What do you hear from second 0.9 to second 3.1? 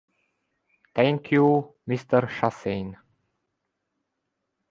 Thank you, Mr. Chassaigne.